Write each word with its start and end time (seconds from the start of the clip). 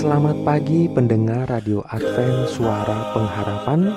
Selamat 0.00 0.32
pagi 0.48 0.88
pendengar 0.88 1.44
Radio 1.44 1.84
Advent 1.84 2.48
Suara 2.48 3.12
Pengharapan. 3.12 3.92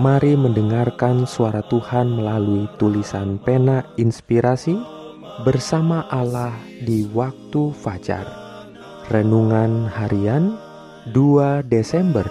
Mari 0.00 0.32
mendengarkan 0.32 1.28
suara 1.28 1.60
Tuhan 1.68 2.08
melalui 2.08 2.64
tulisan 2.80 3.36
pena 3.36 3.84
inspirasi 4.00 4.72
Bersama 5.44 6.08
Allah 6.08 6.56
di 6.80 7.04
waktu 7.12 7.68
fajar. 7.76 8.24
Renungan 9.12 9.92
harian 9.92 10.56
2 11.12 11.68
Desember 11.68 12.24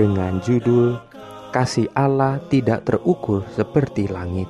Dengan 0.00 0.40
judul 0.40 0.96
Kasih 1.52 1.92
Allah 1.92 2.40
tidak 2.48 2.88
terukur 2.88 3.44
seperti 3.52 4.08
langit 4.08 4.48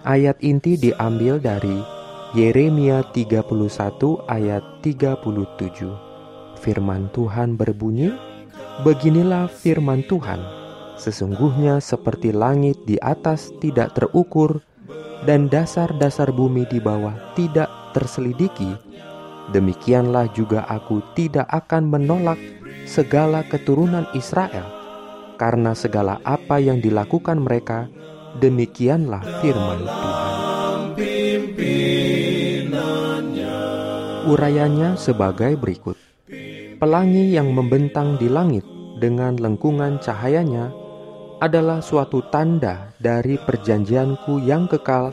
Ayat 0.00 0.40
inti 0.40 0.80
diambil 0.80 1.36
dari 1.36 1.76
Yeremia 2.32 3.04
31 3.12 3.52
ayat 4.32 4.64
37 4.80 6.13
firman 6.64 7.12
Tuhan 7.12 7.60
berbunyi, 7.60 8.08
"Beginilah 8.80 9.52
firman 9.52 10.00
Tuhan: 10.08 10.40
Sesungguhnya 10.96 11.84
seperti 11.84 12.32
langit 12.32 12.80
di 12.88 12.96
atas 13.04 13.52
tidak 13.60 13.92
terukur 13.92 14.64
dan 15.28 15.52
dasar-dasar 15.52 16.32
bumi 16.32 16.64
di 16.72 16.80
bawah 16.80 17.12
tidak 17.36 17.68
terselidiki, 17.92 18.72
demikianlah 19.52 20.32
juga 20.32 20.64
aku 20.64 21.04
tidak 21.12 21.44
akan 21.52 21.92
menolak 21.92 22.40
segala 22.88 23.44
keturunan 23.44 24.08
Israel, 24.16 24.64
karena 25.36 25.76
segala 25.76 26.24
apa 26.24 26.56
yang 26.56 26.80
dilakukan 26.80 27.44
mereka, 27.44 27.92
demikianlah 28.40 29.20
firman 29.44 29.84
Tuhan." 29.84 30.32
Urayanya 34.24 34.96
sebagai 34.96 35.52
berikut. 35.60 36.13
Pelangi 36.84 37.32
yang 37.32 37.48
membentang 37.48 38.20
di 38.20 38.28
langit 38.28 38.60
dengan 39.00 39.40
lengkungan 39.40 40.04
cahayanya 40.04 40.68
adalah 41.40 41.80
suatu 41.80 42.20
tanda 42.28 42.92
dari 43.00 43.40
perjanjianku 43.40 44.44
yang 44.44 44.68
kekal 44.68 45.08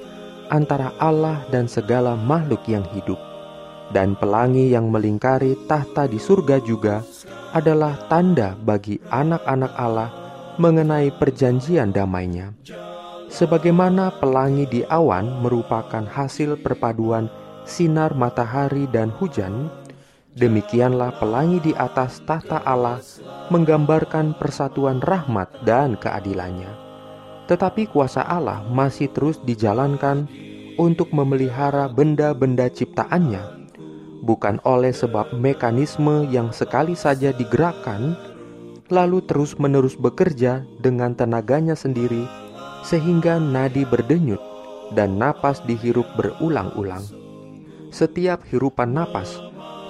antara 0.51 0.91
Allah 0.99 1.47
dan 1.47 1.71
segala 1.71 2.19
makhluk 2.19 2.59
yang 2.67 2.83
hidup. 2.91 3.15
Dan 3.95 4.19
pelangi 4.19 4.67
yang 4.67 4.91
melingkari 4.91 5.55
tahta 5.63 6.11
di 6.11 6.19
surga 6.19 6.59
juga 6.59 7.07
adalah 7.55 7.95
tanda 8.11 8.51
bagi 8.51 8.99
anak-anak 9.07 9.71
Allah 9.79 10.11
mengenai 10.59 11.07
perjanjian 11.15 11.95
damainya. 11.95 12.51
Sebagaimana 13.31 14.19
pelangi 14.19 14.67
di 14.67 14.83
awan 14.83 15.39
merupakan 15.39 16.03
hasil 16.03 16.59
perpaduan 16.59 17.31
sinar 17.63 18.11
matahari 18.11 18.91
dan 18.91 19.07
hujan, 19.07 19.71
Demikianlah 20.31 21.19
pelangi 21.19 21.59
di 21.59 21.73
atas 21.75 22.23
tahta 22.23 22.63
Allah 22.63 23.03
menggambarkan 23.51 24.39
persatuan 24.39 25.03
rahmat 25.03 25.51
dan 25.67 25.99
keadilannya. 25.99 26.71
Tetapi 27.51 27.91
kuasa 27.91 28.23
Allah 28.23 28.63
masih 28.71 29.11
terus 29.11 29.43
dijalankan 29.43 30.31
untuk 30.79 31.11
memelihara 31.11 31.91
benda-benda 31.91 32.71
ciptaannya, 32.71 33.67
bukan 34.23 34.63
oleh 34.63 34.95
sebab 34.95 35.35
mekanisme 35.35 36.23
yang 36.31 36.55
sekali 36.55 36.95
saja 36.95 37.35
digerakkan, 37.35 38.15
lalu 38.87 39.19
terus-menerus 39.27 39.99
bekerja 39.99 40.63
dengan 40.79 41.11
tenaganya 41.11 41.75
sendiri, 41.75 42.23
sehingga 42.87 43.35
nadi 43.35 43.83
berdenyut 43.83 44.39
dan 44.95 45.19
napas 45.19 45.59
dihirup 45.67 46.07
berulang-ulang. 46.15 47.03
Setiap 47.91 48.47
hirupan 48.47 48.95
napas 48.95 49.40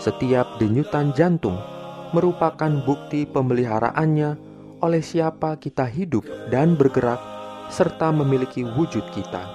setiap 0.01 0.57
denyutan 0.57 1.13
jantung 1.13 1.61
merupakan 2.09 2.73
bukti 2.81 3.29
pemeliharaannya 3.29 4.33
oleh 4.81 5.03
siapa 5.05 5.61
kita 5.61 5.85
hidup 5.85 6.25
dan 6.49 6.73
bergerak 6.73 7.21
serta 7.69 8.09
memiliki 8.09 8.65
wujud 8.65 9.05
kita. 9.13 9.45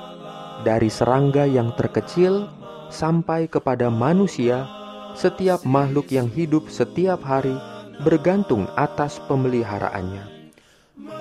Dari 0.62 0.86
serangga 0.86 1.44
yang 1.44 1.74
terkecil 1.74 2.46
sampai 2.88 3.50
kepada 3.50 3.90
manusia, 3.90 4.64
setiap 5.18 5.66
makhluk 5.66 6.08
yang 6.14 6.30
hidup 6.30 6.70
setiap 6.70 7.20
hari 7.26 7.58
bergantung 8.06 8.70
atas 8.78 9.18
pemeliharaannya. 9.26 10.54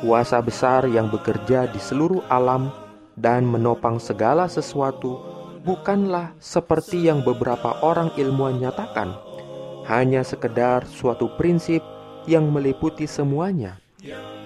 Kuasa 0.06 0.40
besar 0.40 0.88
yang 0.88 1.10
bekerja 1.12 1.68
di 1.68 1.82
seluruh 1.82 2.24
alam 2.30 2.72
dan 3.18 3.44
menopang 3.44 4.00
segala 4.00 4.48
sesuatu 4.48 5.35
bukanlah 5.66 6.38
seperti 6.38 7.10
yang 7.10 7.26
beberapa 7.26 7.82
orang 7.82 8.14
ilmuwan 8.14 8.62
nyatakan, 8.62 9.18
hanya 9.90 10.22
sekedar 10.22 10.86
suatu 10.86 11.34
prinsip 11.42 11.82
yang 12.30 12.54
meliputi 12.54 13.10
semuanya, 13.10 13.82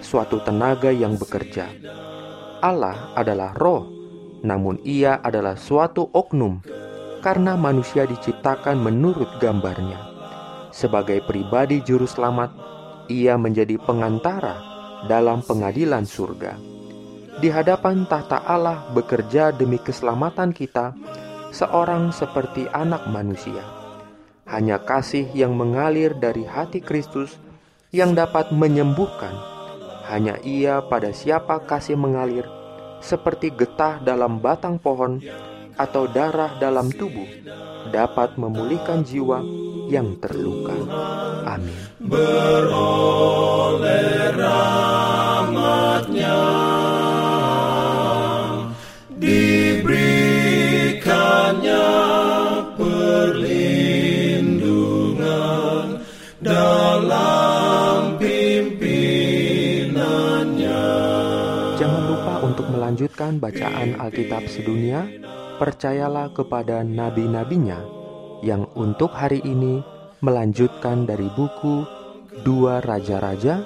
suatu 0.00 0.40
tenaga 0.40 0.88
yang 0.88 1.20
bekerja. 1.20 1.68
Allah 2.64 3.12
adalah 3.12 3.52
roh, 3.52 3.84
namun 4.40 4.80
ia 4.80 5.20
adalah 5.20 5.60
suatu 5.60 6.08
oknum, 6.16 6.64
karena 7.20 7.52
manusia 7.52 8.08
diciptakan 8.08 8.80
menurut 8.80 9.28
gambarnya. 9.44 10.00
Sebagai 10.72 11.20
pribadi 11.28 11.84
juru 11.84 12.08
selamat, 12.08 12.48
ia 13.12 13.36
menjadi 13.36 13.76
pengantara 13.76 14.56
dalam 15.04 15.44
pengadilan 15.44 16.08
surga 16.08 16.79
di 17.38 17.46
hadapan 17.46 18.02
tahta 18.10 18.42
Allah 18.42 18.90
bekerja 18.90 19.54
demi 19.54 19.78
keselamatan 19.78 20.50
kita, 20.50 20.98
seorang 21.54 22.10
seperti 22.10 22.66
anak 22.74 23.06
manusia. 23.06 23.62
Hanya 24.50 24.82
kasih 24.82 25.30
yang 25.30 25.54
mengalir 25.54 26.18
dari 26.18 26.42
hati 26.42 26.82
Kristus 26.82 27.38
yang 27.94 28.18
dapat 28.18 28.50
menyembuhkan. 28.50 29.30
Hanya 30.10 30.42
Ia 30.42 30.82
pada 30.82 31.14
siapa 31.14 31.62
kasih 31.62 31.94
mengalir, 31.94 32.42
seperti 32.98 33.54
getah 33.54 34.02
dalam 34.02 34.42
batang 34.42 34.82
pohon 34.82 35.22
atau 35.78 36.10
darah 36.10 36.58
dalam 36.58 36.90
tubuh, 36.90 37.30
dapat 37.94 38.34
memulihkan 38.34 39.06
jiwa 39.06 39.38
yang 39.86 40.18
terluka. 40.18 40.74
Amin. 41.46 41.78
Untuk 62.50 62.66
melanjutkan 62.66 63.38
bacaan 63.38 63.94
Alkitab 63.94 64.50
sedunia. 64.50 65.06
Percayalah 65.62 66.34
kepada 66.34 66.82
nabi-nabinya 66.82 67.78
yang 68.42 68.66
untuk 68.74 69.14
hari 69.14 69.38
ini 69.46 69.84
melanjutkan 70.24 71.06
dari 71.06 71.30
buku 71.36 71.86
Dua 72.42 72.80
Raja-Raja 72.80 73.60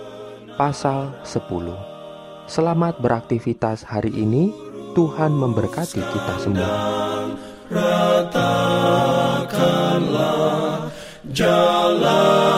pasal 0.58 1.14
10. 1.22 2.50
Selamat 2.50 3.00
beraktivitas 3.00 3.88
hari 3.88 4.12
ini. 4.12 4.52
Tuhan 4.94 5.34
memberkati 5.34 5.98
kita 5.98 6.34
semua. 6.38 6.70
Ratakanlah 7.66 8.54
jalan 11.34 12.53